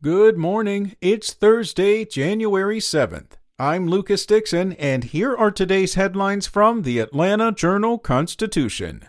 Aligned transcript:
Good 0.00 0.38
morning. 0.38 0.94
It's 1.00 1.32
Thursday, 1.32 2.04
January 2.04 2.78
7th. 2.78 3.32
I'm 3.58 3.88
Lucas 3.88 4.24
Dixon, 4.26 4.74
and 4.74 5.02
here 5.02 5.34
are 5.34 5.50
today's 5.50 5.94
headlines 5.94 6.46
from 6.46 6.82
the 6.82 7.00
Atlanta 7.00 7.50
Journal 7.50 7.98
Constitution. 7.98 9.08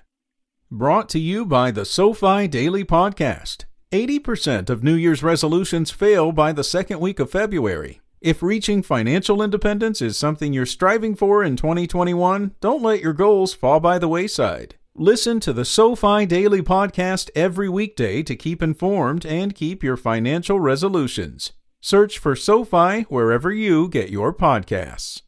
Brought 0.72 1.08
to 1.10 1.20
you 1.20 1.46
by 1.46 1.70
the 1.70 1.86
SoFi 1.86 2.48
Daily 2.48 2.84
Podcast. 2.84 3.66
80% 3.92 4.72
of 4.72 4.84
New 4.84 4.96
Year's 4.96 5.22
resolutions 5.22 5.92
fail 5.92 6.32
by 6.32 6.52
the 6.52 6.64
second 6.64 7.00
week 7.00 7.20
of 7.20 7.30
February. 7.30 8.02
If 8.20 8.42
reaching 8.42 8.82
financial 8.82 9.44
independence 9.44 10.02
is 10.02 10.18
something 10.18 10.54
you're 10.54 10.66
striving 10.66 11.16
for 11.16 11.44
in 11.44 11.56
2021, 11.56 12.56
don't 12.62 12.82
let 12.82 13.02
your 13.02 13.14
goals 13.14 13.54
fall 13.54 13.80
by 13.80 14.00
the 14.00 14.08
wayside. 14.08 14.79
Listen 15.02 15.40
to 15.40 15.54
the 15.54 15.64
SoFi 15.64 16.26
Daily 16.26 16.62
Podcast 16.62 17.30
every 17.34 17.70
weekday 17.70 18.22
to 18.22 18.36
keep 18.36 18.62
informed 18.62 19.26
and 19.26 19.56
keep 19.56 19.82
your 19.82 19.96
financial 19.96 20.60
resolutions. 20.60 21.54
Search 21.80 22.18
for 22.18 22.36
SoFi 22.36 23.04
wherever 23.04 23.50
you 23.50 23.88
get 23.88 24.10
your 24.10 24.34
podcasts. 24.34 25.22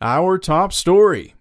Our 0.00 0.38
top 0.38 0.72
story 0.72 1.34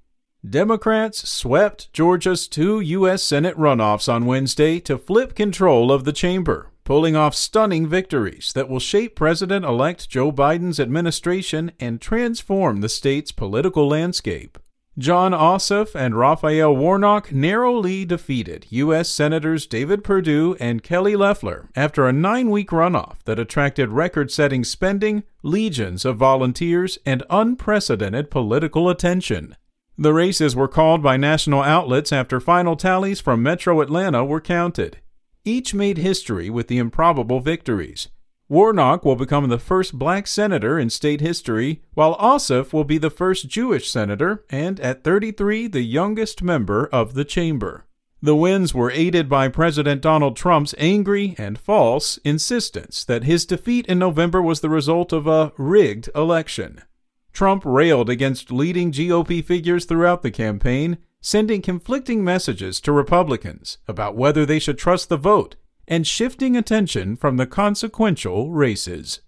Democrats 0.45 1.29
swept 1.29 1.93
Georgia's 1.93 2.45
two 2.45 2.81
U.S. 2.81 3.23
Senate 3.23 3.55
runoffs 3.55 4.11
on 4.11 4.25
Wednesday 4.25 4.81
to 4.81 4.97
flip 4.97 5.33
control 5.33 5.93
of 5.93 6.03
the 6.03 6.11
chamber, 6.11 6.73
pulling 6.83 7.15
off 7.15 7.33
stunning 7.33 7.87
victories 7.87 8.51
that 8.51 8.67
will 8.67 8.81
shape 8.81 9.15
President 9.15 9.63
elect 9.63 10.09
Joe 10.09 10.33
Biden's 10.33 10.77
administration 10.77 11.71
and 11.79 12.01
transform 12.01 12.81
the 12.81 12.89
state's 12.89 13.31
political 13.31 13.87
landscape. 13.87 14.57
Jon 14.95 15.31
Ossoff 15.31 15.95
and 15.95 16.15
Raphael 16.15 16.75
Warnock 16.75 17.31
narrowly 17.31 18.05
defeated 18.05 18.67
U.S. 18.69 19.09
Senators 19.09 19.65
David 19.65 20.03
Perdue 20.03 20.55
and 20.59 20.83
Kelly 20.83 21.15
Loeffler 21.15 21.67
after 21.75 22.07
a 22.07 22.13
nine 22.13 22.51
week 22.51 22.69
runoff 22.69 23.15
that 23.25 23.39
attracted 23.39 23.89
record 23.89 24.29
setting 24.29 24.63
spending, 24.63 25.23
legions 25.41 26.05
of 26.05 26.17
volunteers, 26.17 26.99
and 27.07 27.23
unprecedented 27.31 28.29
political 28.29 28.87
attention. 28.87 29.55
The 29.97 30.13
races 30.13 30.55
were 30.55 30.67
called 30.67 31.01
by 31.01 31.17
national 31.17 31.63
outlets 31.63 32.11
after 32.11 32.39
final 32.39 32.75
tallies 32.75 33.19
from 33.19 33.41
Metro 33.41 33.81
Atlanta 33.81 34.23
were 34.23 34.41
counted. 34.41 34.99
Each 35.43 35.73
made 35.73 35.97
history 35.97 36.51
with 36.51 36.67
the 36.67 36.77
improbable 36.77 37.39
victories. 37.39 38.09
Warnock 38.53 39.03
will 39.03 39.15
become 39.15 39.49
the 39.49 39.57
first 39.57 39.97
black 39.97 40.27
senator 40.27 40.77
in 40.77 40.91
state 40.91 41.21
history, 41.21 41.81
while 41.95 42.15
Ossoff 42.17 42.71
will 42.71 42.83
be 42.83 42.99
the 42.99 43.09
first 43.09 43.47
Jewish 43.47 43.89
senator 43.89 44.45
and, 44.47 44.79
at 44.79 45.03
33, 45.03 45.65
the 45.65 45.81
youngest 45.81 46.43
member 46.43 46.85
of 46.91 47.15
the 47.15 47.25
chamber. 47.25 47.85
The 48.21 48.35
wins 48.35 48.71
were 48.71 48.91
aided 48.91 49.27
by 49.27 49.47
President 49.47 50.03
Donald 50.03 50.37
Trump's 50.37 50.75
angry 50.77 51.33
and 51.39 51.57
false 51.57 52.17
insistence 52.17 53.03
that 53.05 53.23
his 53.23 53.47
defeat 53.47 53.87
in 53.87 53.97
November 53.97 54.39
was 54.39 54.59
the 54.59 54.69
result 54.69 55.11
of 55.11 55.25
a 55.25 55.51
rigged 55.57 56.11
election. 56.13 56.83
Trump 57.31 57.63
railed 57.65 58.07
against 58.07 58.51
leading 58.51 58.91
GOP 58.91 59.43
figures 59.43 59.85
throughout 59.85 60.21
the 60.21 60.29
campaign, 60.29 60.99
sending 61.21 61.63
conflicting 61.63 62.23
messages 62.23 62.79
to 62.81 62.91
Republicans 62.91 63.79
about 63.87 64.15
whether 64.15 64.45
they 64.45 64.59
should 64.59 64.77
trust 64.77 65.09
the 65.09 65.17
vote 65.17 65.55
and 65.87 66.07
shifting 66.07 66.55
attention 66.55 67.15
from 67.15 67.37
the 67.37 67.47
consequential 67.47 68.51
races. 68.51 69.21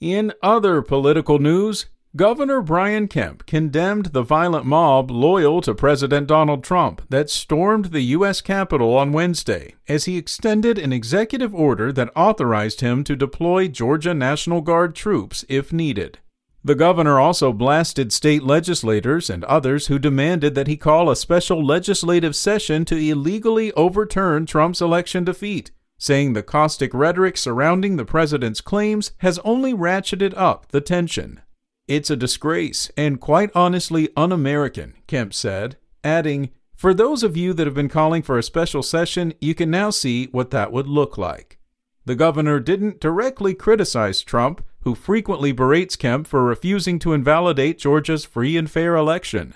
In 0.00 0.32
other 0.42 0.82
political 0.82 1.38
news, 1.38 1.86
Governor 2.16 2.62
Brian 2.62 3.08
Kemp 3.08 3.44
condemned 3.44 4.06
the 4.06 4.22
violent 4.22 4.64
mob 4.64 5.10
loyal 5.10 5.60
to 5.60 5.74
President 5.74 6.26
Donald 6.26 6.64
Trump 6.64 7.02
that 7.10 7.28
stormed 7.28 7.86
the 7.86 8.00
U.S. 8.00 8.40
Capitol 8.40 8.96
on 8.96 9.12
Wednesday 9.12 9.74
as 9.86 10.06
he 10.06 10.16
extended 10.16 10.78
an 10.78 10.94
executive 10.94 11.54
order 11.54 11.92
that 11.92 12.10
authorized 12.16 12.80
him 12.80 13.04
to 13.04 13.16
deploy 13.16 13.68
Georgia 13.68 14.14
National 14.14 14.62
Guard 14.62 14.94
troops 14.94 15.44
if 15.50 15.74
needed. 15.74 16.18
The 16.66 16.74
governor 16.74 17.20
also 17.20 17.52
blasted 17.52 18.12
state 18.12 18.42
legislators 18.42 19.30
and 19.30 19.44
others 19.44 19.86
who 19.86 20.00
demanded 20.00 20.56
that 20.56 20.66
he 20.66 20.76
call 20.76 21.08
a 21.08 21.14
special 21.14 21.64
legislative 21.64 22.34
session 22.34 22.84
to 22.86 22.96
illegally 22.96 23.70
overturn 23.74 24.46
Trump's 24.46 24.80
election 24.80 25.22
defeat, 25.22 25.70
saying 25.96 26.32
the 26.32 26.42
caustic 26.42 26.92
rhetoric 26.92 27.36
surrounding 27.36 27.94
the 27.94 28.04
president's 28.04 28.60
claims 28.60 29.12
has 29.18 29.38
only 29.44 29.74
ratcheted 29.74 30.34
up 30.36 30.66
the 30.72 30.80
tension. 30.80 31.40
It's 31.86 32.10
a 32.10 32.16
disgrace 32.16 32.90
and 32.96 33.20
quite 33.20 33.52
honestly 33.54 34.08
un 34.16 34.32
American, 34.32 34.94
Kemp 35.06 35.34
said, 35.34 35.76
adding, 36.02 36.50
For 36.74 36.92
those 36.92 37.22
of 37.22 37.36
you 37.36 37.52
that 37.52 37.68
have 37.68 37.76
been 37.76 37.88
calling 37.88 38.22
for 38.22 38.38
a 38.38 38.42
special 38.42 38.82
session, 38.82 39.34
you 39.40 39.54
can 39.54 39.70
now 39.70 39.90
see 39.90 40.26
what 40.32 40.50
that 40.50 40.72
would 40.72 40.88
look 40.88 41.16
like. 41.16 41.60
The 42.06 42.16
governor 42.16 42.58
didn't 42.58 42.98
directly 42.98 43.54
criticize 43.54 44.22
Trump, 44.22 44.64
who 44.86 44.94
frequently 44.94 45.50
berates 45.50 45.96
Kemp 45.96 46.28
for 46.28 46.44
refusing 46.44 47.00
to 47.00 47.12
invalidate 47.12 47.76
Georgia's 47.76 48.24
free 48.24 48.56
and 48.56 48.70
fair 48.70 48.94
election. 48.94 49.52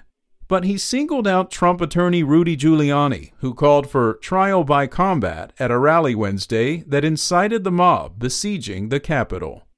But 0.49 0.65
he 0.65 0.77
singled 0.77 1.29
out 1.29 1.53
Trump 1.53 1.81
attorney 1.81 2.25
Rudy 2.25 2.57
Giuliani, 2.57 3.31
who 3.39 3.55
called 3.55 3.89
for 3.89 4.15
trial 4.15 4.65
by 4.65 4.89
combat 4.89 5.53
at 5.61 5.71
a 5.71 5.79
rally 5.79 6.17
Wednesday 6.17 6.79
that 6.79 7.05
incited 7.05 7.63
the 7.63 7.71
mob 7.71 8.19
besieging 8.19 8.89
the 8.89 8.99
Capitol. 8.99 9.69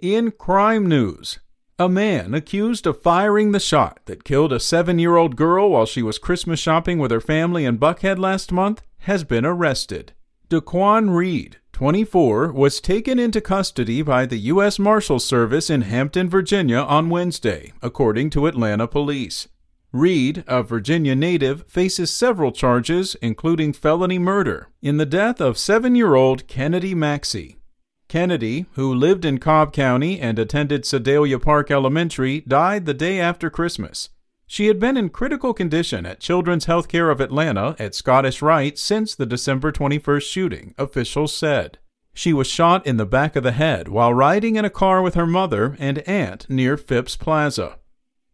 In 0.00 0.32
crime 0.32 0.88
news, 0.88 1.38
a 1.78 1.88
man 1.88 2.34
accused 2.34 2.88
of 2.88 3.00
firing 3.00 3.52
the 3.52 3.60
shot 3.60 4.00
that 4.06 4.24
killed 4.24 4.52
a 4.52 4.58
seven 4.58 4.98
year 4.98 5.14
old 5.14 5.36
girl 5.36 5.70
while 5.70 5.86
she 5.86 6.02
was 6.02 6.18
Christmas 6.18 6.58
shopping 6.58 6.98
with 6.98 7.12
her 7.12 7.20
family 7.20 7.64
in 7.64 7.78
Buckhead 7.78 8.18
last 8.18 8.50
month 8.50 8.82
has 9.02 9.22
been 9.22 9.46
arrested. 9.46 10.12
Daquan 10.50 11.14
Reed, 11.14 11.58
24, 11.70 12.50
was 12.50 12.80
taken 12.80 13.20
into 13.20 13.40
custody 13.40 14.02
by 14.02 14.26
the 14.26 14.36
U.S. 14.52 14.80
Marshals 14.80 15.24
Service 15.24 15.70
in 15.70 15.82
Hampton, 15.82 16.28
Virginia 16.28 16.78
on 16.78 17.08
Wednesday, 17.08 17.72
according 17.80 18.30
to 18.30 18.48
Atlanta 18.48 18.88
police. 18.88 19.46
Reed, 19.92 20.42
a 20.48 20.64
Virginia 20.64 21.14
native, 21.14 21.64
faces 21.68 22.10
several 22.10 22.50
charges, 22.50 23.14
including 23.22 23.72
felony 23.72 24.18
murder, 24.18 24.66
in 24.82 24.96
the 24.96 25.06
death 25.06 25.40
of 25.40 25.56
seven 25.56 25.94
year 25.94 26.16
old 26.16 26.48
Kennedy 26.48 26.96
Maxie. 26.96 27.60
Kennedy, 28.08 28.66
who 28.72 28.92
lived 28.92 29.24
in 29.24 29.38
Cobb 29.38 29.72
County 29.72 30.18
and 30.18 30.36
attended 30.36 30.84
Sedalia 30.84 31.38
Park 31.38 31.70
Elementary, 31.70 32.40
died 32.40 32.86
the 32.86 32.94
day 32.94 33.20
after 33.20 33.50
Christmas. 33.50 34.08
She 34.52 34.66
had 34.66 34.80
been 34.80 34.96
in 34.96 35.10
critical 35.10 35.54
condition 35.54 36.04
at 36.04 36.18
Children's 36.18 36.66
Healthcare 36.66 37.12
of 37.12 37.20
Atlanta 37.20 37.76
at 37.78 37.94
Scottish 37.94 38.42
Rite 38.42 38.80
since 38.80 39.14
the 39.14 39.24
December 39.24 39.70
21st 39.70 40.28
shooting, 40.28 40.74
officials 40.76 41.32
said. 41.32 41.78
She 42.14 42.32
was 42.32 42.48
shot 42.48 42.84
in 42.84 42.96
the 42.96 43.06
back 43.06 43.36
of 43.36 43.44
the 43.44 43.52
head 43.52 43.86
while 43.86 44.12
riding 44.12 44.56
in 44.56 44.64
a 44.64 44.68
car 44.68 45.02
with 45.02 45.14
her 45.14 45.24
mother 45.24 45.76
and 45.78 45.98
aunt 45.98 46.50
near 46.50 46.76
Phipps 46.76 47.14
Plaza. 47.14 47.78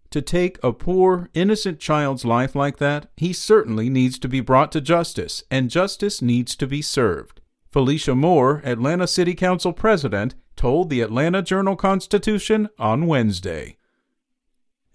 To 0.08 0.22
take 0.22 0.58
a 0.64 0.72
poor, 0.72 1.28
innocent 1.34 1.80
child's 1.80 2.24
life 2.24 2.54
like 2.54 2.78
that, 2.78 3.10
he 3.18 3.34
certainly 3.34 3.90
needs 3.90 4.18
to 4.20 4.26
be 4.26 4.40
brought 4.40 4.72
to 4.72 4.80
justice, 4.80 5.44
and 5.50 5.68
justice 5.68 6.22
needs 6.22 6.56
to 6.56 6.66
be 6.66 6.80
served. 6.80 7.42
Felicia 7.70 8.14
Moore, 8.14 8.62
Atlanta 8.64 9.06
City 9.06 9.34
Council 9.34 9.74
president, 9.74 10.34
told 10.56 10.88
the 10.88 11.02
Atlanta 11.02 11.42
Journal 11.42 11.76
Constitution 11.76 12.70
on 12.78 13.06
Wednesday. 13.06 13.76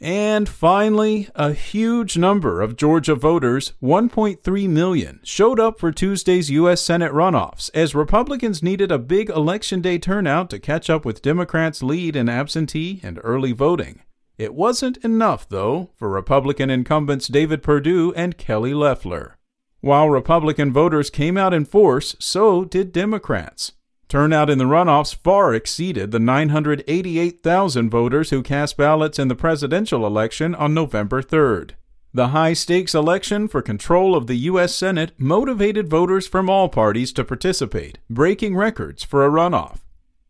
And 0.04 0.50
finally, 0.50 1.30
a 1.36 1.54
huge 1.54 2.18
number 2.18 2.60
of 2.60 2.76
Georgia 2.76 3.14
voters, 3.14 3.74
1.3 3.84 4.68
million, 4.68 5.20
showed 5.24 5.60
up 5.60 5.80
for 5.80 5.92
Tuesday's 5.92 6.50
U.S. 6.50 6.82
Senate 6.82 7.12
runoffs 7.12 7.70
as 7.76 7.94
Republicans 7.94 8.64
needed 8.64 8.92
a 8.92 8.98
big 8.98 9.30
Election 9.30 9.80
Day 9.80 10.00
turnout 10.00 10.50
to 10.50 10.60
catch 10.60 10.90
up 10.90 11.06
with 11.06 11.22
Democrats' 11.22 11.84
lead 11.84 12.16
in 12.16 12.30
absentee 12.30 13.00
and 13.04 13.20
early 13.24 13.52
voting. 13.52 14.02
It 14.40 14.56
wasn't 14.56 14.98
enough, 14.98 15.48
though, 15.48 15.92
for 15.94 16.10
Republican 16.10 16.72
incumbents 16.72 17.28
David 17.28 17.62
Perdue 17.62 18.12
and 18.16 18.40
Kelly 18.40 18.74
Loeffler. 18.74 19.38
While 19.82 20.10
Republican 20.10 20.74
voters 20.74 21.12
came 21.12 21.38
out 21.38 21.54
in 21.54 21.64
force, 21.66 22.16
so 22.18 22.66
did 22.66 22.92
Democrats. 22.92 23.74
Turnout 24.12 24.50
in 24.50 24.58
the 24.58 24.66
runoffs 24.66 25.16
far 25.16 25.54
exceeded 25.54 26.12
the 26.12 26.20
988,000 26.20 27.90
voters 27.90 28.30
who 28.30 28.44
cast 28.44 28.76
ballots 28.76 29.18
in 29.18 29.30
the 29.30 29.36
presidential 29.36 30.06
election 30.06 30.54
on 30.54 30.74
November 30.74 31.22
3rd. 31.22 31.76
The 32.14 32.28
high 32.28 32.52
stakes 32.52 32.94
election 32.94 33.48
for 33.48 33.62
control 33.62 34.14
of 34.14 34.28
the 34.28 34.36
U.S. 34.36 34.76
Senate 34.76 35.14
motivated 35.18 35.88
voters 35.88 36.28
from 36.28 36.50
all 36.50 36.68
parties 36.68 37.14
to 37.14 37.24
participate, 37.24 38.00
breaking 38.10 38.58
records 38.58 39.02
for 39.02 39.26
a 39.26 39.30
runoff. 39.30 39.78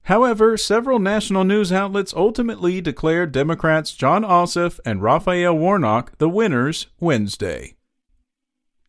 However, 0.03 0.57
several 0.57 0.99
national 0.99 1.43
news 1.43 1.71
outlets 1.71 2.13
ultimately 2.13 2.81
declared 2.81 3.31
Democrats 3.31 3.95
Jon 3.95 4.23
Ossoff 4.23 4.79
and 4.85 5.01
Raphael 5.01 5.57
Warnock 5.57 6.19
the 6.19 6.29
winners 6.29 6.85
Wednesday. 6.99 7.73